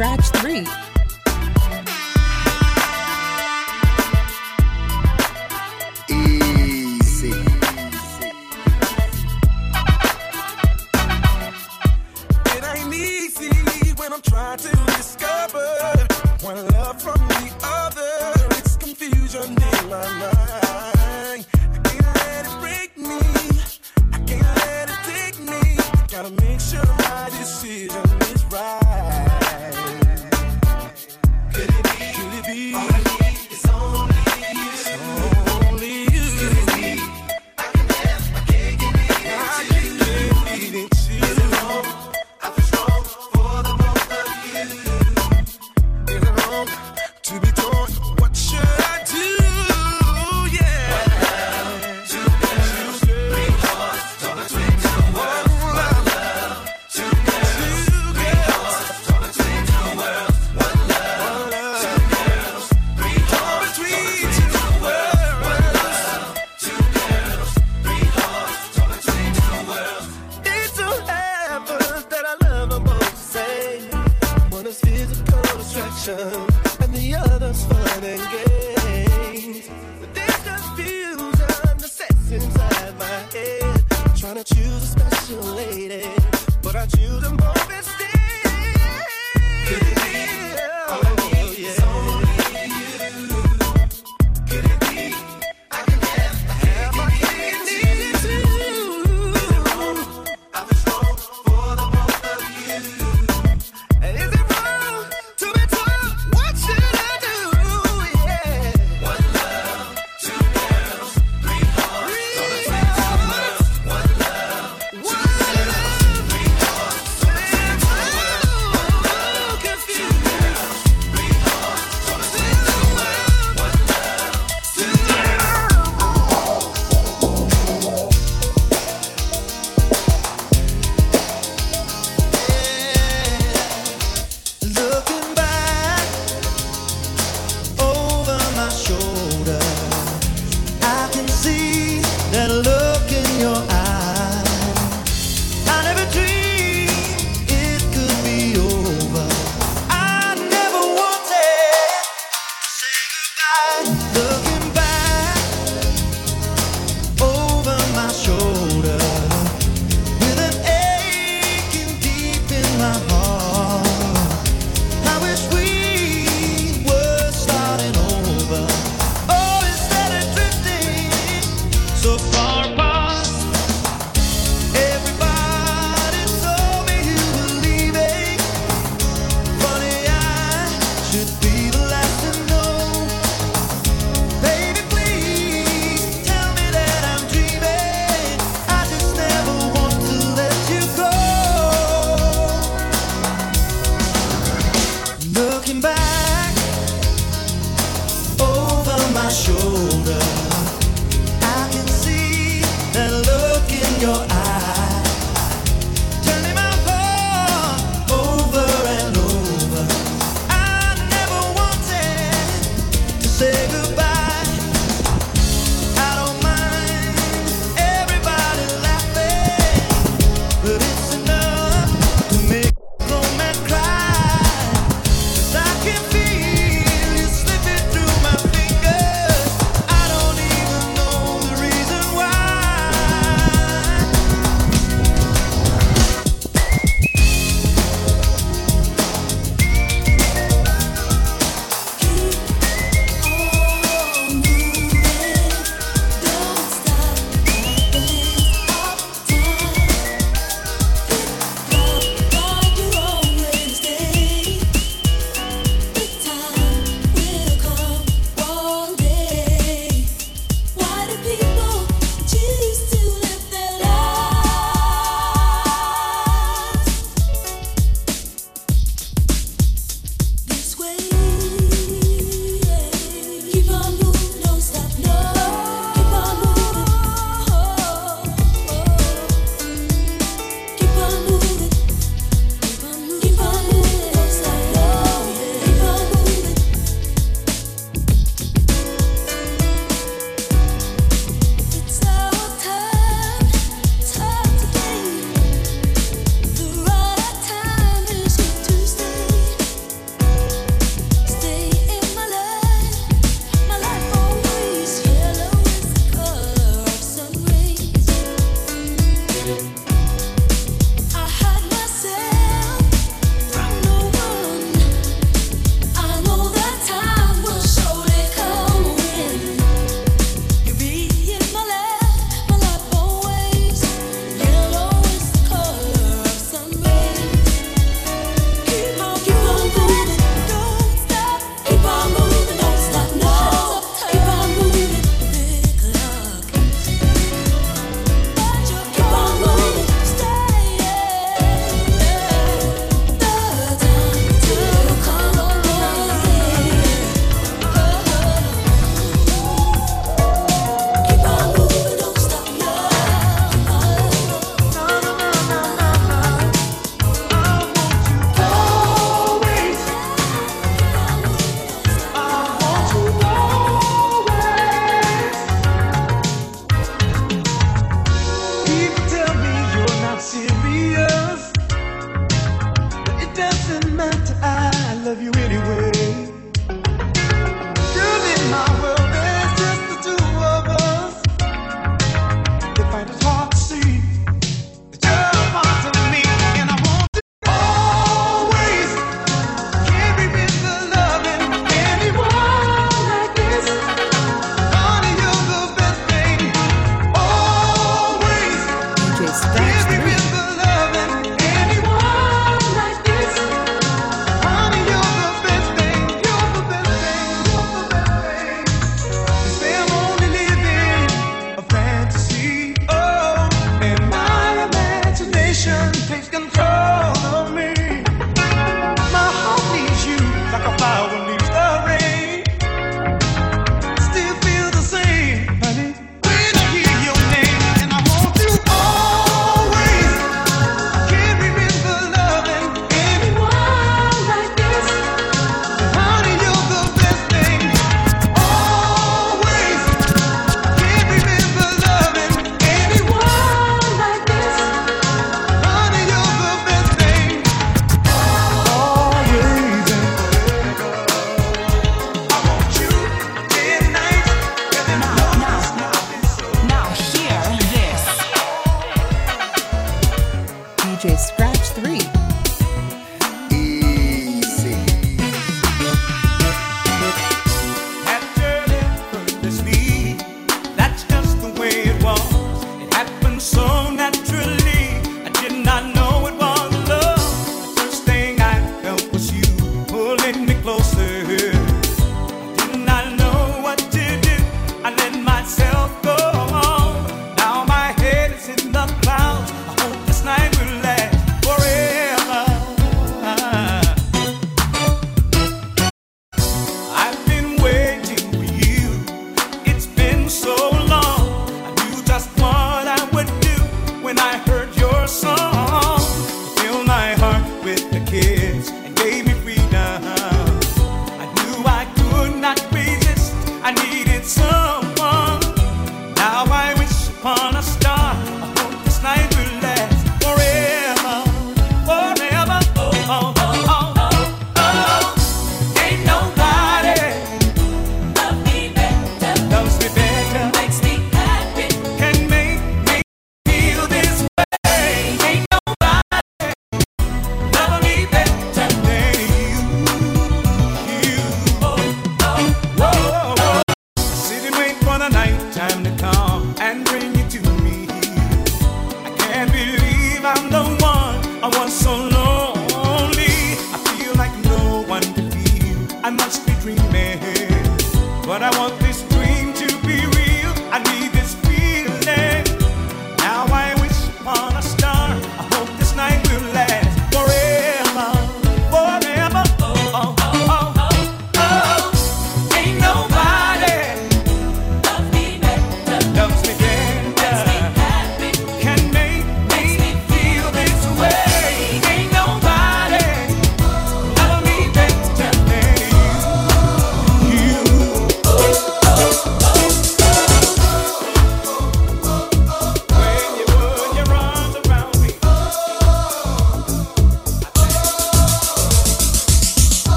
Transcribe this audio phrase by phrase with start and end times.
[0.00, 0.89] Scratch 3.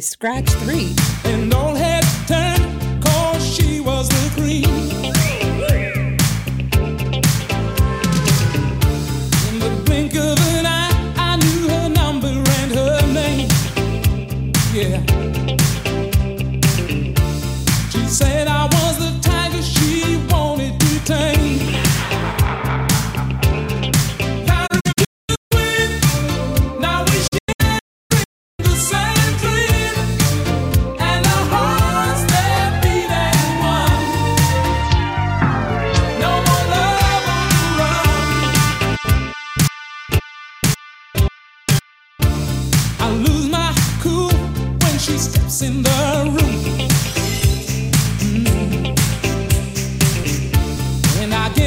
[0.00, 1.13] Scratch 3.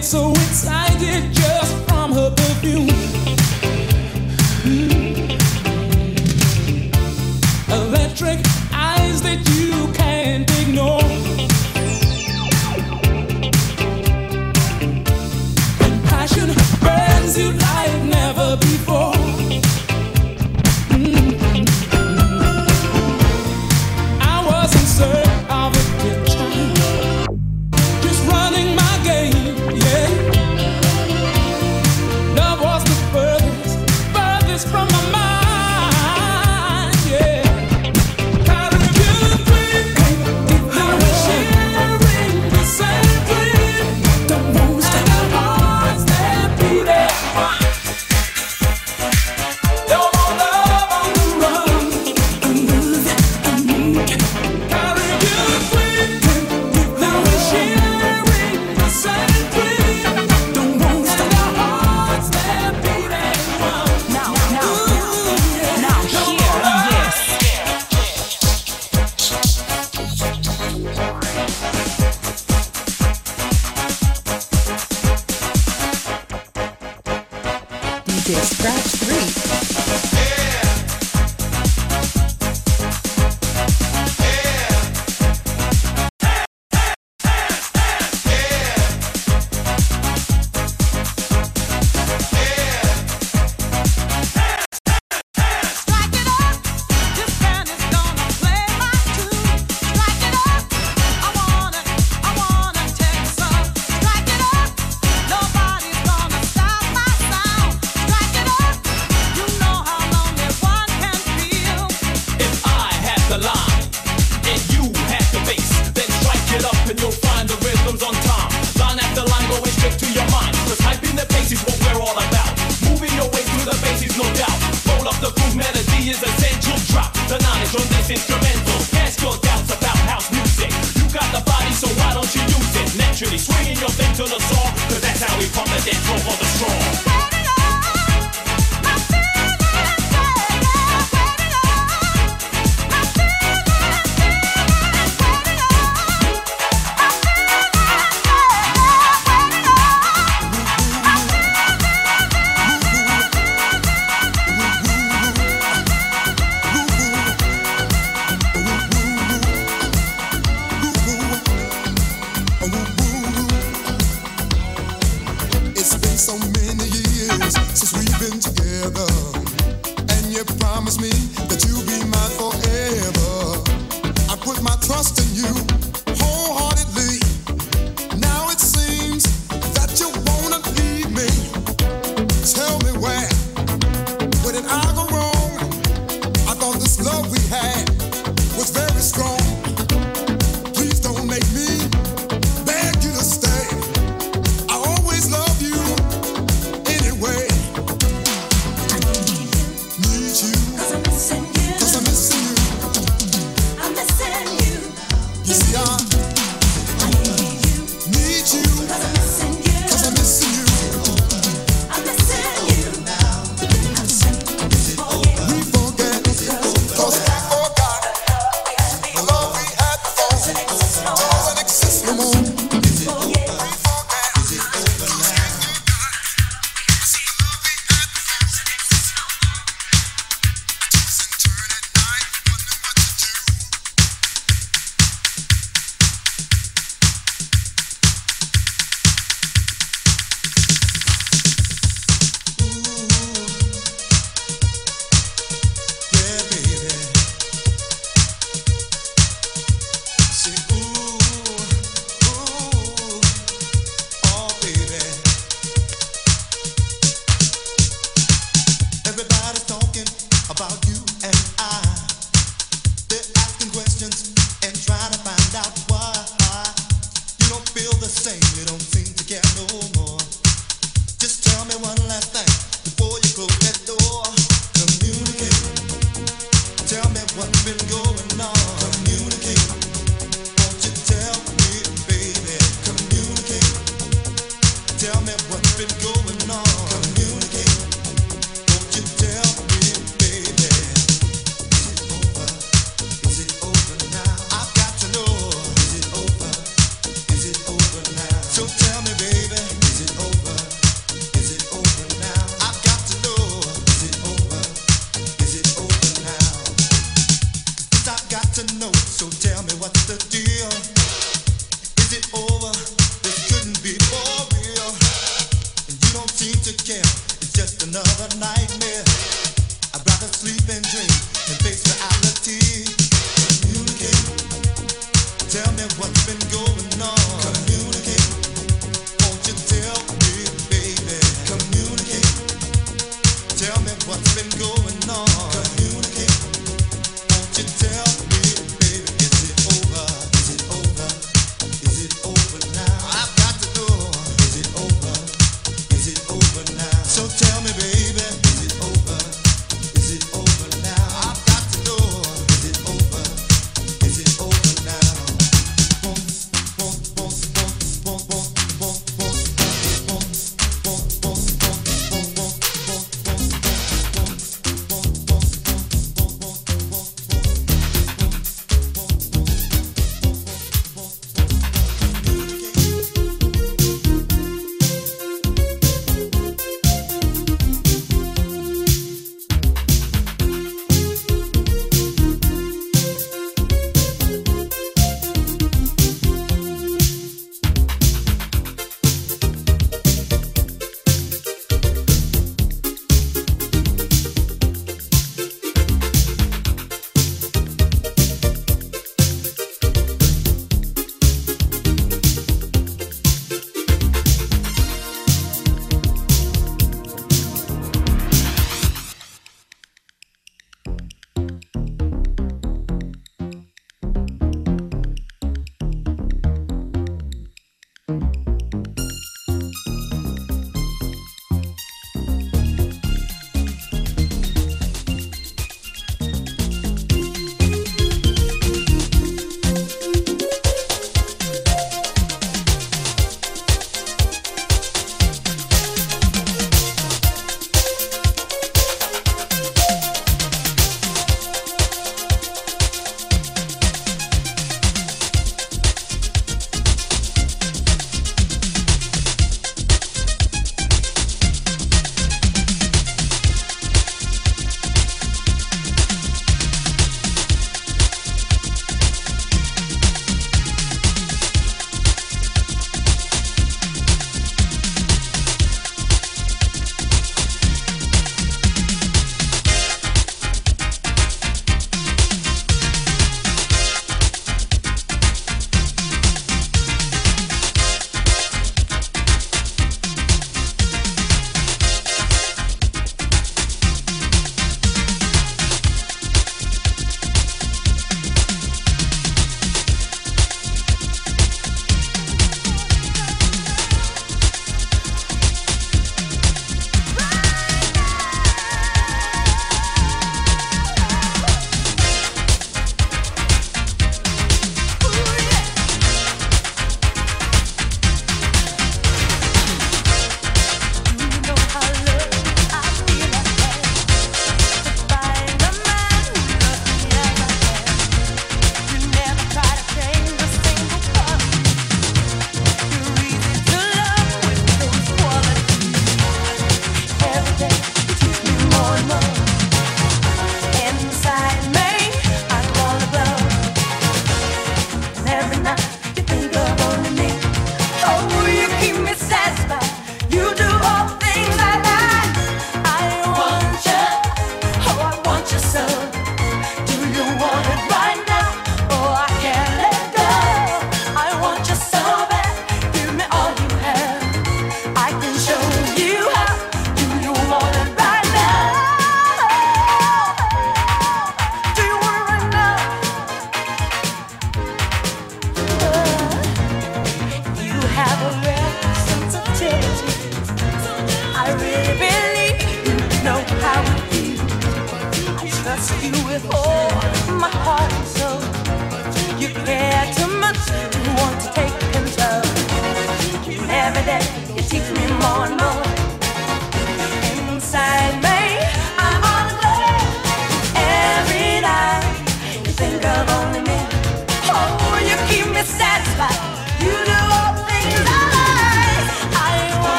[0.00, 3.21] So excited just from her perfume.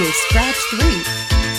[0.00, 1.49] DJ Scratch 3.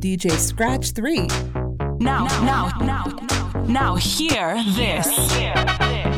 [0.00, 1.26] DJ Scratch 3.
[2.00, 5.06] Now, now, now, now, now hear this.
[5.36, 6.09] Hear, hear this.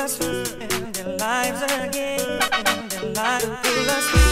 [0.00, 2.20] Us in their lives again,
[2.66, 4.29] in their lives pull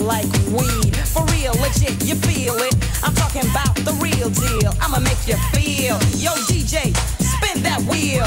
[0.00, 0.96] like weed.
[0.96, 2.74] For real, legit, you feel it.
[3.02, 4.72] I'm talking about the real deal.
[4.80, 5.96] I'ma make you feel.
[6.16, 8.26] Yo, DJ, spin that wheel.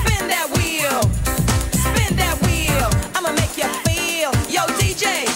[0.00, 1.02] Spin that wheel.
[1.72, 2.88] Spin that wheel.
[3.14, 4.32] I'ma make you feel.
[4.50, 5.35] Yo, DJ.